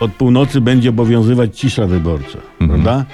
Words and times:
od 0.00 0.12
północy 0.12 0.60
będzie 0.60 0.90
obowiązywać 0.90 1.58
cisza 1.58 1.86
wyborcza, 1.86 2.38
prawda? 2.58 3.04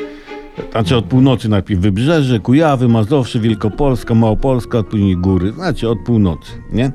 Znaczy 0.73 0.97
od 0.97 1.05
północy 1.05 1.49
najpierw 1.49 1.81
Wybrzeże, 1.81 2.41
Kujawy, 2.41 2.89
Mazowsze, 2.89 3.41
Wielkopolska, 3.41 4.15
Małopolska, 4.15 4.83
później 4.83 5.17
góry. 5.17 5.53
Znaczy 5.53 5.89
od 5.89 5.99
północy, 5.99 6.53
nie? 6.73 6.93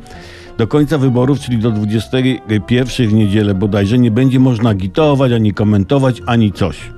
Do 0.57 0.67
końca 0.67 0.97
wyborów, 0.97 1.39
czyli 1.39 1.57
do 1.57 1.71
21 1.71 3.07
w 3.07 3.13
niedzielę 3.13 3.53
bodajże, 3.53 3.97
nie 3.97 4.11
będzie 4.11 4.39
można 4.39 4.69
agitować, 4.69 5.31
ani 5.31 5.53
komentować, 5.53 6.21
ani 6.25 6.51
coś. 6.51 6.91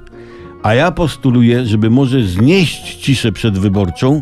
A 0.64 0.74
ja 0.74 0.92
postuluję, 0.92 1.66
żeby 1.66 1.90
może 1.90 2.24
znieść 2.24 2.96
ciszę 2.96 3.32
przedwyborczą, 3.32 4.22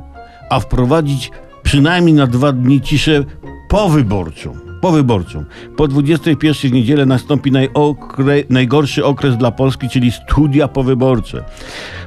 a 0.49 0.59
wprowadzić 0.59 1.31
przynajmniej 1.63 2.13
na 2.13 2.27
dwa 2.27 2.51
dni 2.51 2.81
ciszę 2.81 3.23
powyborczą. 3.69 4.70
Powyborczą. 4.81 5.45
Po 5.77 5.87
21 5.87 6.71
w 6.71 6.73
niedzielę 6.73 7.05
nastąpi 7.05 7.51
najokre, 7.51 8.43
najgorszy 8.49 9.05
okres 9.05 9.37
dla 9.37 9.51
Polski, 9.51 9.89
czyli 9.89 10.11
studia 10.11 10.67
powyborcze. 10.67 11.43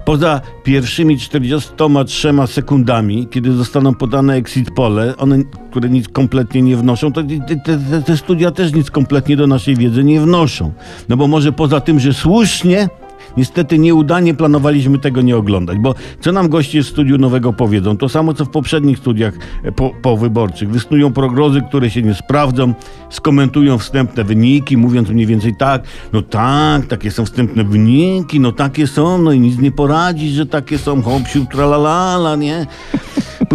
Poza 0.04 0.40
pierwszymi 0.64 1.18
43 1.18 2.32
sekundami, 2.46 3.26
kiedy 3.30 3.52
zostaną 3.52 3.94
podane 3.94 4.34
exit 4.34 4.70
pole, 4.70 5.16
one, 5.16 5.38
które 5.70 5.88
nic 5.88 6.08
kompletnie 6.08 6.62
nie 6.62 6.76
wnoszą, 6.76 7.12
to 7.12 7.22
te, 7.22 7.56
te, 7.56 8.02
te 8.02 8.16
studia 8.16 8.50
też 8.50 8.72
nic 8.72 8.90
kompletnie 8.90 9.36
do 9.36 9.46
naszej 9.46 9.76
wiedzy 9.76 10.04
nie 10.04 10.20
wnoszą. 10.20 10.72
No 11.08 11.16
bo 11.16 11.26
może 11.28 11.52
poza 11.52 11.80
tym, 11.80 12.00
że 12.00 12.14
słusznie 12.14 12.88
Niestety 13.36 13.78
nieudanie 13.78 14.34
planowaliśmy 14.34 14.98
tego 14.98 15.22
nie 15.22 15.36
oglądać, 15.36 15.78
bo 15.78 15.94
co 16.20 16.32
nam 16.32 16.48
goście 16.48 16.82
z 16.82 16.86
studiu 16.86 17.18
nowego 17.18 17.52
powiedzą? 17.52 17.96
To 17.96 18.08
samo 18.08 18.34
co 18.34 18.44
w 18.44 18.50
poprzednich 18.50 18.98
studiach 18.98 19.34
e, 19.62 19.72
po, 19.72 19.90
powyborczych. 20.02 20.70
Wysnują 20.70 21.12
prognozy, 21.12 21.62
które 21.68 21.90
się 21.90 22.02
nie 22.02 22.14
sprawdzą, 22.14 22.74
skomentują 23.10 23.78
wstępne 23.78 24.24
wyniki, 24.24 24.76
mówiąc 24.76 25.08
mniej 25.08 25.26
więcej 25.26 25.56
tak, 25.56 25.82
no 26.12 26.22
tak, 26.22 26.86
takie 26.86 27.10
są 27.10 27.24
wstępne 27.24 27.64
wyniki, 27.64 28.40
no 28.40 28.52
takie 28.52 28.86
są, 28.86 29.18
no 29.18 29.32
i 29.32 29.40
nic 29.40 29.58
nie 29.58 29.72
poradzisz, 29.72 30.32
że 30.32 30.46
takie 30.46 30.78
są, 30.78 31.02
hop, 31.02 31.28
siup, 31.28 31.50
tralalala, 31.50 32.36
nie? 32.36 32.66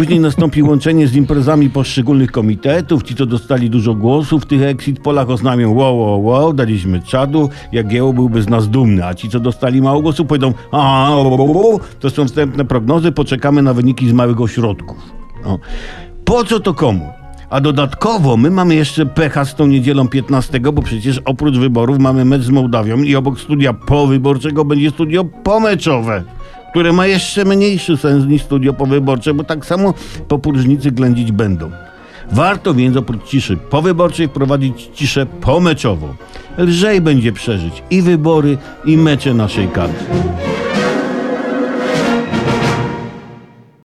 Później 0.00 0.20
nastąpi 0.20 0.62
łączenie 0.62 1.06
z 1.06 1.16
imprezami 1.16 1.70
poszczególnych 1.70 2.32
komitetów. 2.32 3.02
Ci, 3.02 3.14
co 3.14 3.26
dostali 3.26 3.70
dużo 3.70 3.94
głosów 3.94 4.42
w 4.42 4.46
tych 4.46 4.62
exit 4.62 5.00
polach 5.00 5.30
oznamią 5.30 5.74
wow, 5.74 5.98
wow, 5.98 6.24
wow, 6.24 6.52
daliśmy 6.52 7.02
czadu, 7.02 7.50
Jagiełło 7.72 8.12
byłby 8.12 8.42
z 8.42 8.48
nas 8.48 8.68
dumny. 8.68 9.06
A 9.06 9.14
ci, 9.14 9.28
co 9.28 9.40
dostali 9.40 9.82
mało 9.82 10.02
głosów, 10.02 10.26
powiedzą 10.26 10.52
a, 10.72 11.10
to 12.00 12.10
są 12.10 12.26
wstępne 12.26 12.64
prognozy, 12.64 13.12
poczekamy 13.12 13.62
na 13.62 13.74
wyniki 13.74 14.08
z 14.08 14.12
małych 14.12 14.40
ośrodków. 14.40 14.98
No. 15.44 15.58
Po 16.24 16.44
co 16.44 16.60
to 16.60 16.74
komu? 16.74 17.08
A 17.50 17.60
dodatkowo 17.60 18.36
my 18.36 18.50
mamy 18.50 18.74
jeszcze 18.74 19.06
pecha 19.06 19.44
z 19.44 19.54
tą 19.54 19.66
niedzielą 19.66 20.08
15, 20.08 20.60
bo 20.60 20.82
przecież 20.82 21.20
oprócz 21.24 21.56
wyborów 21.56 21.98
mamy 21.98 22.24
mecz 22.24 22.42
z 22.42 22.50
Mołdawią 22.50 23.02
i 23.02 23.16
obok 23.16 23.40
studia 23.40 23.72
powyborczego 23.72 24.64
będzie 24.64 24.90
studio 24.90 25.24
pomeczowe 25.24 26.24
które 26.70 26.92
ma 26.92 27.06
jeszcze 27.06 27.44
mniejszy 27.44 27.96
sens 27.96 28.26
niż 28.26 28.42
studio 28.42 28.72
powyborcze, 28.72 29.34
bo 29.34 29.44
tak 29.44 29.66
samo 29.66 29.94
popróżnicy 30.28 30.90
ględzić 30.90 31.32
będą. 31.32 31.70
Warto 32.32 32.74
więc 32.74 32.96
oprócz 32.96 33.28
ciszy 33.28 33.56
powyborczej 33.56 34.28
wprowadzić 34.28 34.90
ciszę 34.94 35.26
pomeczową. 35.26 36.14
Lżej 36.58 37.00
będzie 37.00 37.32
przeżyć 37.32 37.82
i 37.90 38.02
wybory, 38.02 38.58
i 38.84 38.96
mecze 38.96 39.34
naszej 39.34 39.68
kadry. 39.68 39.98